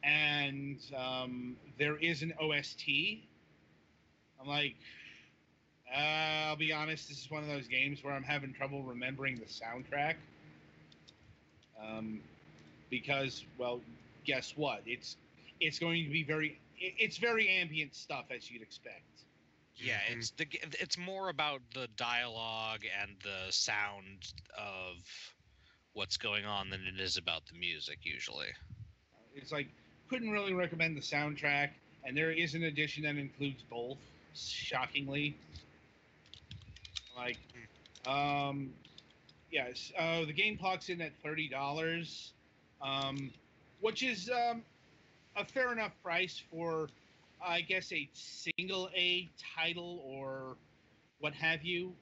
[0.03, 3.23] and um, there is an OST.
[4.39, 4.75] I'm like,
[5.93, 5.97] uh,
[6.47, 7.08] I'll be honest.
[7.10, 10.15] This is one of those games where I'm having trouble remembering the soundtrack.
[11.82, 12.21] Um,
[12.89, 13.82] because, well,
[14.25, 14.82] guess what?
[14.86, 15.17] It's
[15.60, 19.25] it's going to be very it's very ambient stuff as you'd expect.
[19.75, 20.17] Yeah, Mhm.
[20.17, 20.47] it's the
[20.80, 24.97] it's more about the dialogue and the sound of
[25.93, 28.54] what's going on than it is about the music usually.
[29.36, 29.67] It's like
[30.10, 31.69] couldn't really recommend the soundtrack,
[32.04, 33.99] and there is an edition that includes both.
[34.34, 35.36] Shockingly,
[37.25, 37.38] like
[38.07, 38.71] Um,
[39.51, 39.91] yes.
[39.97, 42.34] Uh, the game clock's in at thirty dollars,
[42.81, 43.31] um,
[43.81, 44.63] which is um,
[45.36, 46.89] a fair enough price for,
[47.45, 50.57] I guess, a single A title or
[51.19, 51.93] what have you.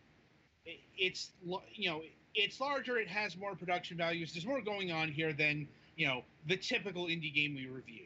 [0.97, 1.31] It's
[1.73, 2.01] you know
[2.35, 2.97] it's larger.
[2.97, 4.33] It has more production values.
[4.33, 8.05] There's more going on here than you know the typical indie game we review.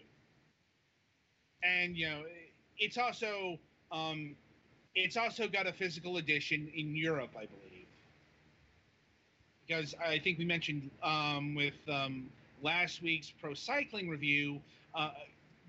[1.63, 2.23] And you know
[2.77, 3.59] it's also
[3.91, 4.35] um,
[4.95, 7.87] it's also got a physical edition in Europe, I believe.
[9.67, 12.29] Because I think we mentioned um, with um,
[12.61, 14.59] last week's pro cycling review,
[14.93, 15.11] uh,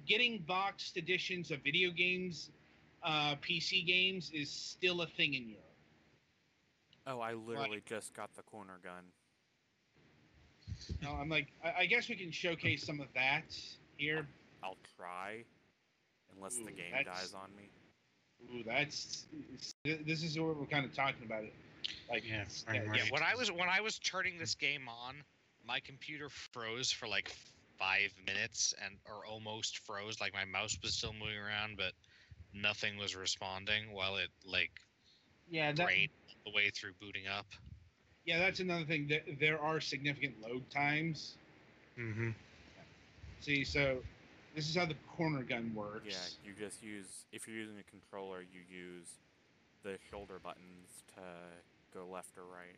[0.06, 2.50] getting boxed editions of video games,
[3.02, 5.60] uh, PC games, is still a thing in Europe.
[7.06, 9.04] Oh, I literally just got the corner gun.
[11.02, 13.44] No, I'm like, I, I guess we can showcase some of that
[13.96, 14.26] here.
[14.62, 15.44] I'll try,
[16.34, 17.68] unless Ooh, the game that's- dies on me.
[18.52, 19.24] Ooh, that's
[19.84, 21.44] this is what we're kind of talking about.
[21.44, 21.52] It
[22.10, 25.22] like Yeah, yeah, frame yeah, when I was when I was turning this game on,
[25.66, 27.30] my computer froze for like
[27.78, 30.20] five minutes and or almost froze.
[30.20, 31.92] Like my mouse was still moving around, but
[32.52, 34.70] nothing was responding while it like
[35.50, 36.10] yeah, that, drained
[36.44, 37.46] the way through booting up.
[38.24, 39.08] yeah, that's another thing.
[39.08, 41.34] That there are significant load times.
[41.98, 42.30] Mm-hmm.
[43.40, 43.98] See, so
[44.54, 46.06] this is how the corner gun works.
[46.08, 49.08] Yeah, you just use if you're using a controller, you use
[49.82, 51.22] the shoulder buttons to
[51.92, 52.76] go left or right.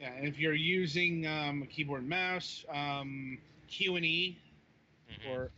[0.00, 3.38] Yeah, and if you're using um, a keyboard and mouse, um,
[3.68, 4.38] Q and E
[5.10, 5.30] Mhm.
[5.30, 5.50] or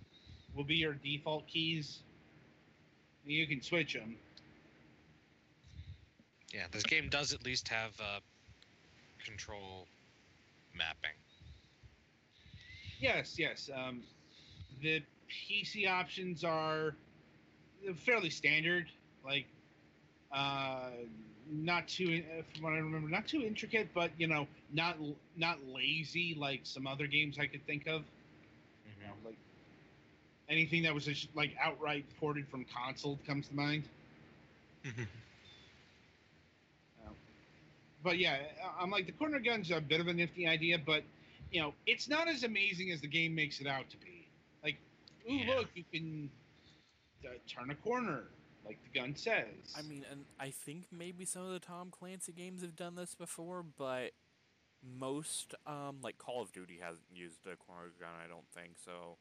[0.54, 2.00] will be your default keys.
[3.24, 4.16] You can switch them.
[6.52, 8.20] Yeah, this game does at least have uh,
[9.24, 9.87] control
[10.74, 11.16] mapping.
[13.00, 13.70] Yes, yes.
[13.74, 14.02] Um,
[14.83, 16.95] the PC options are
[17.97, 18.87] fairly standard,
[19.25, 19.47] like
[20.33, 20.90] uh,
[21.51, 24.97] not too, uh, from what I remember, not too intricate, but you know, not
[25.37, 28.03] not lazy like some other games I could think of.
[28.87, 29.38] You know, like
[30.49, 33.85] anything that was just like outright ported from console comes to mind.
[34.85, 35.03] Mm-hmm.
[38.03, 38.38] But yeah,
[38.81, 41.03] I'm like the corner gun's a bit of a nifty idea, but
[41.53, 44.10] you know, it's not as amazing as the game makes it out to be.
[45.24, 45.54] Like, ooh, Yeah.
[45.56, 46.30] look, you can
[47.24, 48.24] uh, turn a corner,
[48.64, 49.74] like the gun says.
[49.76, 53.14] I mean, and I think maybe some of the Tom Clancy games have done this
[53.14, 54.12] before, but
[54.83, 58.11] most, um, like Call of Duty hasn't used a corner gun.
[58.24, 59.18] I don't think so.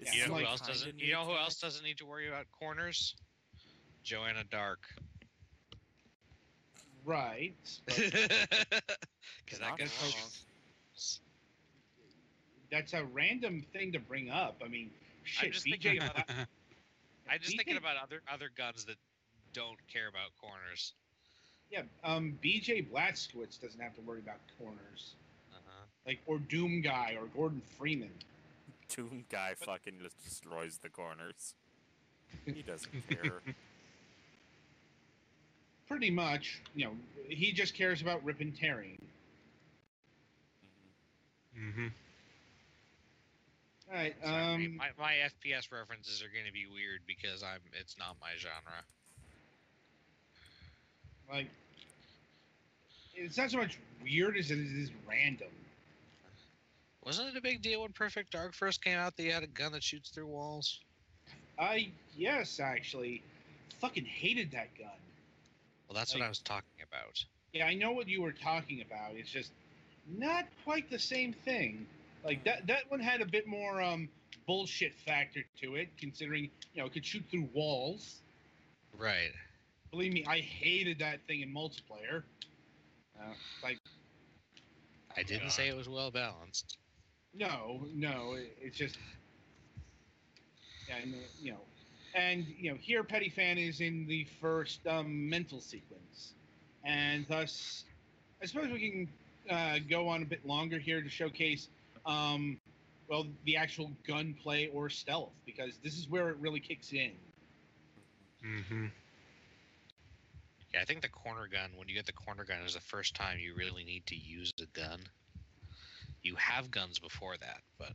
[0.00, 0.98] It Yeah, You know who else doesn't?
[0.98, 3.14] You know who else doesn't need to worry about corners?
[4.02, 4.80] Joanna Dark.
[7.04, 7.54] right.
[7.86, 8.00] Because
[9.60, 10.30] Not that gets wrong.
[12.72, 14.60] That's a random thing to bring up.
[14.64, 14.90] I mean,
[15.22, 15.70] shit, just BJ.
[15.70, 16.46] thinking Bla-
[17.30, 18.96] I'm just thinking about other other guns that
[19.52, 20.94] don't care about corners.
[21.70, 25.14] Yeah, um, BJ Blazkowicz doesn't have to worry about corners,
[25.52, 25.84] Uh-huh.
[26.06, 28.10] like or Doom Guy or Gordon Freeman.
[28.88, 31.54] Doom guy fucking just destroys the corners.
[32.44, 33.40] He doesn't care.
[35.88, 36.92] Pretty much, you know,
[37.28, 39.00] he just cares about ripping tearing.
[41.58, 41.86] mm-hmm.
[43.92, 47.60] All right, Sorry, um, my, my FPS references are going to be weird because I'm
[47.78, 48.72] it's not my genre.
[51.30, 51.48] like,
[53.14, 55.50] it's not so much weird as it is random.
[57.04, 59.48] Wasn't it a big deal when Perfect Dark first came out that you had a
[59.48, 60.80] gun that shoots through walls?
[61.58, 63.22] I yes, actually,
[63.78, 64.88] fucking hated that gun.
[65.86, 67.22] Well, that's what I was talking about.
[67.52, 69.16] Yeah, I know what you were talking about.
[69.16, 69.50] It's just
[70.16, 71.86] not quite the same thing.
[72.24, 74.08] Like that that one had a bit more um
[74.46, 78.20] bullshit factor to it, considering you know it could shoot through walls.
[78.96, 79.32] Right.
[79.90, 82.22] Believe me, I hated that thing in multiplayer.
[83.20, 83.78] Uh, like
[85.16, 86.78] I didn't say it was well balanced.
[87.34, 88.98] no, no, it, it's just
[90.90, 91.60] and uh, you know,
[92.14, 96.34] and you know here Petty Fan is in the first um, mental sequence,
[96.84, 97.84] and thus
[98.42, 99.08] I suppose we can
[99.50, 101.68] uh, go on a bit longer here to showcase
[102.06, 102.58] um,
[103.08, 107.12] well the actual gunplay or stealth because this is where it really kicks in.
[108.44, 108.86] Mm-hmm.
[110.74, 113.14] Yeah, I think the corner gun, when you get the corner gun, is the first
[113.14, 115.00] time you really need to use a gun.
[116.22, 117.92] You have guns before that, but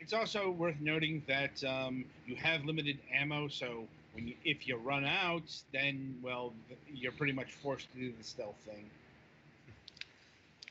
[0.00, 4.76] It's also worth noting that um, you have limited ammo, so when you, if you
[4.76, 6.52] run out, then well,
[6.92, 8.90] you're pretty much forced to do the stealth thing.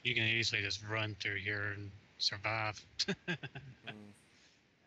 [0.04, 2.80] You can easily just run through here and survive.
[3.88, 4.12] Mm.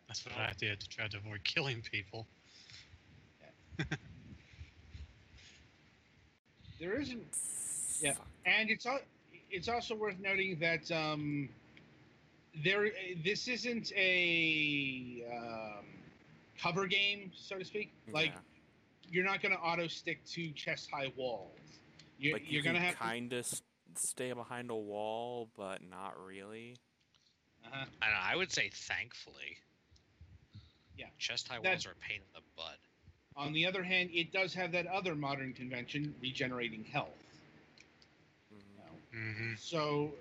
[0.07, 2.27] That's what I did to try to avoid killing people.
[6.79, 7.25] There isn't
[8.01, 8.15] Yeah.
[8.45, 9.01] And it's al-
[9.51, 11.49] it's also worth noting that um,
[12.65, 12.91] there
[13.25, 15.85] this isn't a um,
[16.61, 17.93] cover game, so to speak.
[18.13, 18.41] Like Yeah.
[19.11, 21.51] you're not going to auto stick to chest high walls.
[22.19, 23.47] You're, like you you're going to have to, kind of
[23.97, 26.77] stay behind a wall, but not really.
[27.67, 29.59] Uh I, don't know, I would say thankfully.
[30.97, 31.07] Yeah.
[31.19, 32.79] Chest high walls are a pain in the butt.
[33.37, 37.09] On the other hand, it does have that other modern convention, regenerating health.
[38.53, 39.19] Mhm.
[39.19, 39.55] Mm-hmm.
[39.57, 40.13] So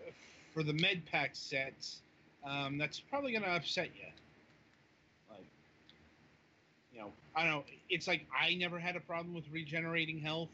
[0.54, 2.02] for the med pack sets,
[2.46, 4.08] um, that's probably going to upset you.
[5.30, 5.46] Like,
[6.94, 7.64] you know, I don't know.
[7.90, 10.50] It's like I never had a problem with regenerating health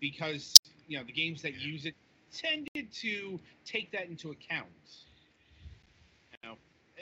[0.00, 0.54] because
[0.88, 1.66] you know the games that Yeah.
[1.66, 1.94] use it
[2.32, 4.66] tended to take that into account.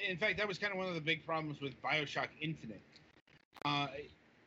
[0.08, 2.82] In fact, that was kind of one of the big problems with Bioshock Infinite.
[3.64, 3.88] Uh,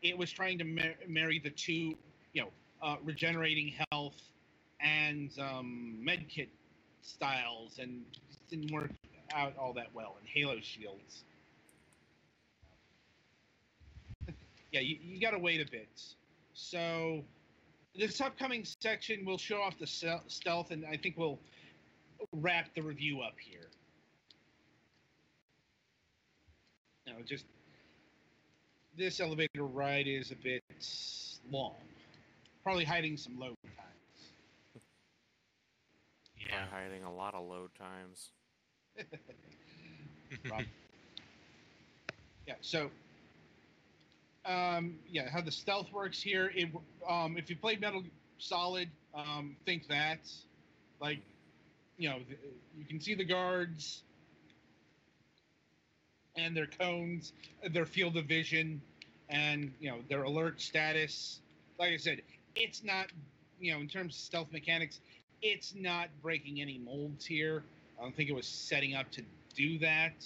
[0.01, 1.95] it was trying to mar- marry the two,
[2.33, 2.49] you know,
[2.81, 4.21] uh, regenerating health
[4.79, 6.49] and um, medkit
[7.01, 8.03] styles, and
[8.49, 8.91] didn't work
[9.33, 10.15] out all that well.
[10.19, 11.23] And Halo shields.
[14.71, 15.87] yeah, you, you got to wait a bit.
[16.53, 17.23] So
[17.95, 21.39] this upcoming section will show off the stealth, and I think we'll
[22.33, 23.64] wrap the review up here.
[27.07, 27.45] No, just
[28.97, 30.63] this elevator ride is a bit
[31.51, 31.75] long,
[32.63, 33.81] probably hiding some load times.
[36.47, 36.65] Yeah.
[36.71, 38.29] By hiding a lot of load times.
[40.51, 40.61] Rob.
[42.45, 42.53] yeah.
[42.61, 42.91] So,
[44.45, 46.51] um, yeah, how the stealth works here.
[46.53, 46.69] It,
[47.09, 48.03] um, if you played Metal
[48.37, 50.19] Solid, um, think that,
[51.01, 51.19] like,
[51.97, 52.39] you know, th-
[52.77, 54.03] you can see the guards
[56.35, 57.33] and their cones,
[57.71, 58.81] their field of vision,
[59.29, 61.39] and you know their alert status.
[61.79, 62.21] Like I said,
[62.55, 63.07] it's not,
[63.59, 64.99] you know, in terms of stealth mechanics,
[65.41, 67.63] it's not breaking any molds here.
[67.99, 69.21] I don't think it was setting up to
[69.55, 70.25] do that.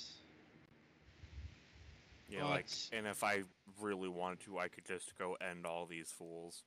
[2.29, 3.43] Yeah, like, and if I
[3.81, 6.63] really wanted to, I could just go end all these fools.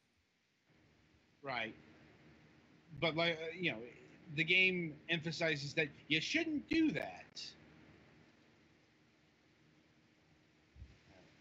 [1.43, 1.75] Right.
[3.01, 3.79] But like uh, you know,
[4.37, 7.43] the game emphasizes that you shouldn't do that.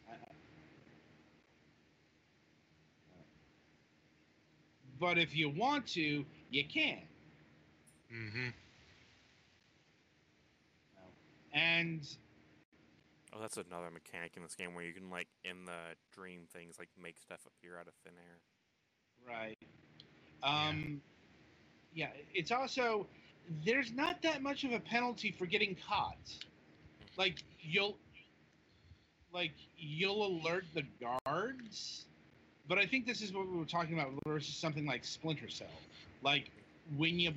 [0.09, 0.13] Uh,
[5.01, 6.99] But if you want to, you can.
[8.13, 8.49] Mm-hmm.
[11.53, 12.07] And
[13.33, 16.75] Oh, that's another mechanic in this game where you can, like, in the dream things,
[16.77, 19.35] like, make stuff appear out of thin air.
[19.35, 19.57] Right.
[20.43, 21.01] Um,
[21.93, 22.09] yeah.
[22.33, 23.07] It's also
[23.65, 26.17] there's not that much of a penalty for getting caught.
[27.17, 27.97] Like you'll,
[29.33, 32.05] like you'll alert the guards,
[32.71, 35.67] but I think this is what we were talking about versus something like Splinter Cell.
[36.23, 36.49] Like
[36.95, 37.33] when you,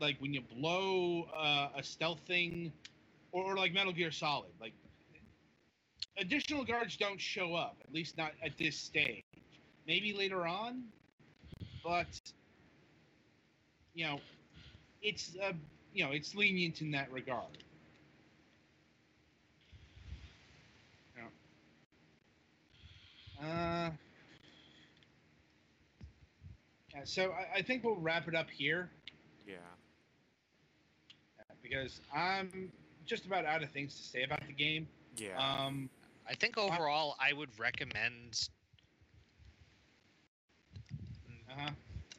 [0.00, 2.72] like when you blow uh, a stealth thing,
[3.32, 4.72] or, or like Metal Gear Solid, like
[6.16, 7.76] additional guards don't show up.
[7.88, 9.24] At least not at this stage.
[9.88, 10.84] Maybe later on,
[11.82, 12.06] but
[13.96, 14.20] you know,
[15.02, 15.54] it's uh,
[15.92, 17.64] you know, it's lenient in that regard.
[21.16, 21.24] Yeah.
[23.44, 23.90] Uh,
[26.94, 28.90] yeah, so I, I think we'll wrap it up here
[29.46, 29.56] Yeah.
[31.40, 32.70] uh, because I'm
[33.06, 34.86] just about out of things to say about the game.
[35.16, 35.36] Yeah.
[35.38, 35.88] Um,
[36.28, 38.48] I think overall, I would recommend.
[41.50, 41.70] uh-huh.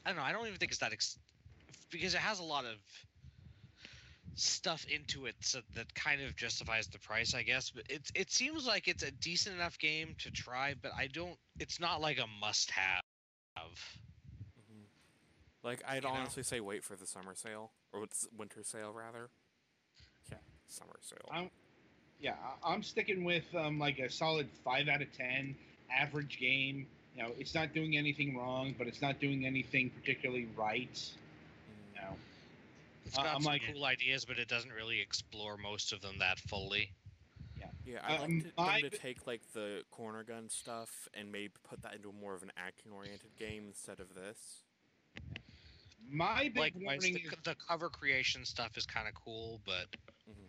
[0.05, 0.23] I don't know.
[0.23, 1.17] I don't even think it's that ex-
[1.91, 2.77] because it has a lot of
[4.35, 7.69] stuff into it so that kind of justifies the price, I guess.
[7.69, 11.37] But it it seems like it's a decent enough game to try, but I don't.
[11.59, 13.01] It's not like a must-have.
[13.57, 14.08] Mhm.
[15.63, 16.15] Like, I'd you know?
[16.15, 19.29] honestly say wait for the summer sale, or it's winter sale, rather.
[20.31, 20.37] Yeah,
[20.67, 21.27] summer sale.
[21.31, 21.49] I'm,
[22.21, 25.55] yeah, I- I'm sticking with um, like a solid five out of ten
[25.93, 26.87] average game.
[27.15, 30.93] You know, it's not doing anything wrong, but it's not doing anything particularly right.
[30.93, 31.95] Mm.
[31.95, 32.15] You know,
[33.05, 35.99] It's Uh, got I'm some like- cool ideas, but it doesn't really explore most of
[36.01, 36.91] them that fully.
[37.57, 37.99] Yeah, yeah.
[38.07, 41.51] I'd Um, like to, my them to take like the corner gun stuff and maybe
[41.63, 44.63] put that into more of an action-oriented game instead of this.
[46.07, 49.87] My big Likewise, warning the, is the cover creation stuff is kind of cool, but
[50.25, 50.47] hmm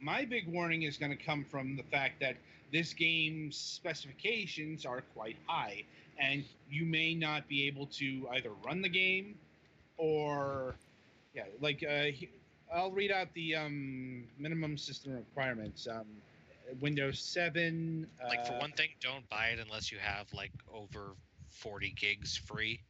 [0.00, 2.36] my big warning is going to come from the fact that
[2.72, 5.84] this game's specifications are quite high,
[6.18, 9.38] and you may not be able to either run the game
[9.96, 10.76] or,
[11.34, 12.06] yeah, like uh,
[12.74, 15.86] I'll read out the um, minimum system requirements.
[15.88, 16.06] Um,
[16.80, 18.06] Windows 7.
[18.28, 21.14] like for uh, one thing, don't buy it unless you have like over
[21.50, 22.80] 40 gigs free.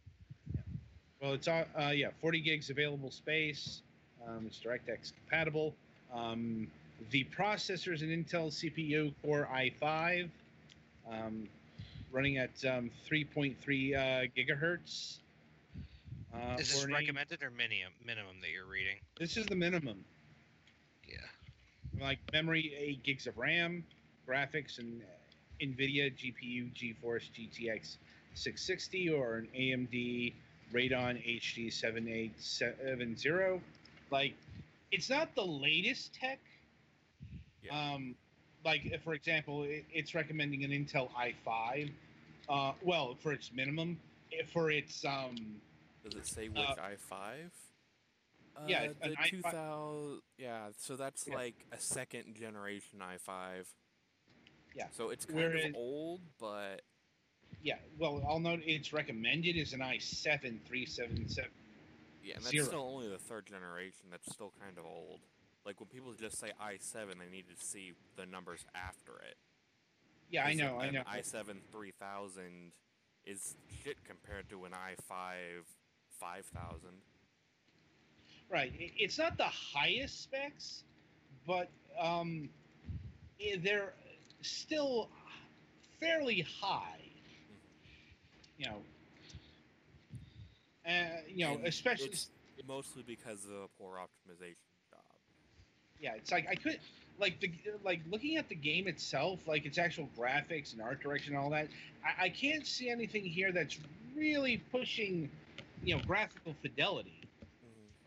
[1.27, 3.83] Well, it's uh, uh, yeah, 40 gigs available space.
[4.25, 5.75] Um, it's DirectX compatible.
[6.15, 6.69] Um,
[7.11, 10.29] the processor is an Intel CPU Core i5,
[11.11, 11.49] um,
[12.13, 15.17] running at um, 3.3 uh, gigahertz.
[16.33, 18.99] Uh, Is this for an A- recommended or minimum minimum that you're reading?
[19.19, 20.05] This is the minimum.
[21.09, 21.17] Yeah.
[22.01, 23.85] Like memory, 8 gigs of RAM,
[24.29, 25.03] graphics, and
[25.61, 27.97] NVIDIA GPU GeForce GTX
[28.35, 30.33] 660 or an AMD
[30.73, 33.61] Radeon HD 7870.
[34.11, 34.35] Like,
[34.93, 36.39] it's not the latest tech.
[37.63, 37.93] Yeah.
[37.95, 38.15] Um,
[38.65, 41.91] like, for example, it, it's recommending an Intel i5.
[42.49, 43.99] Uh, well, for its minimum,
[44.31, 45.35] if for its um,
[46.05, 47.51] Does it say which Uh, i5?
[48.69, 50.23] yeah, Uh, an the i5 2000.
[50.39, 51.35] Yeah, so that's Yeah.
[51.35, 53.67] like a second generation i5.
[54.77, 56.83] Yeah, So it's kind whereas- of old, but
[57.67, 61.51] yeah, well, I'll note it's recommended is an i7 377.
[62.23, 62.65] yeah, and that's Zero.
[62.65, 64.07] still only the third generation.
[64.09, 65.19] That's still kind of old.
[65.65, 69.37] Like when people just say i7, they need to see the numbers after it.
[70.31, 71.03] Yeah, I know, I an know.
[71.13, 72.71] i7 3000
[73.27, 75.65] is shit compared to an i5
[76.21, 76.79] 5000.
[78.49, 78.73] Right.
[78.79, 80.85] It's not the highest specs,
[81.45, 81.69] but
[82.01, 82.49] um,
[83.59, 83.95] they're
[84.41, 85.11] still
[85.99, 87.06] fairly high.
[88.59, 88.83] You know,
[90.87, 92.13] uh, you know, And especially
[92.67, 94.57] mostly because of a poor optimization
[94.91, 95.01] job.
[96.01, 96.15] yeah.
[96.17, 96.79] It's like I could
[97.19, 97.51] like the
[97.85, 101.51] like looking at the game itself, like its actual graphics and art direction and all
[101.51, 101.69] that.
[102.05, 103.79] I, I can't see anything here that's
[104.17, 105.31] really pushing,
[105.85, 107.21] you know, graphical fidelity.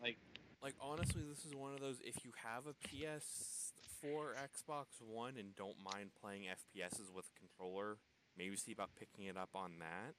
[0.01, 0.17] Like
[0.63, 1.97] Like honestly, this is one of those.
[2.03, 7.97] If you have a PS4, Xbox One, and don't mind playing FPSs with a controller,
[8.37, 10.15] maybe see about picking it up on that.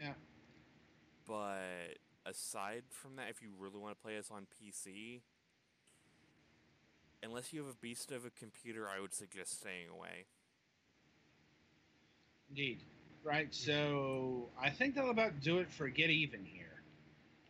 [0.00, 0.12] Yeah.
[1.26, 5.20] But aside from that, if you really want to play this on PC,
[7.22, 10.26] unless you have a beast of a computer, I would suggest staying away.
[12.50, 12.80] Indeed.
[13.24, 13.54] Right.
[13.54, 16.66] So I think that'll about do it for Get Even here.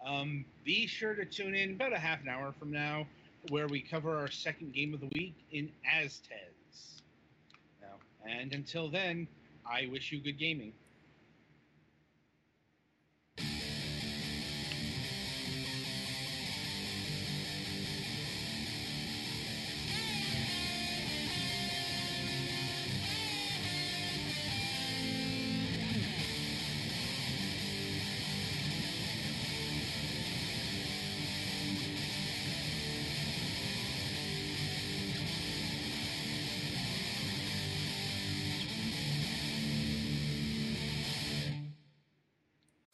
[0.07, 3.07] Um, be sure to tune in about a half an hour from now,
[3.49, 7.01] where we cover our second game of the week in Aztez.
[7.81, 7.95] Now,
[8.29, 9.27] and until then,
[9.65, 10.73] I wish you good gaming.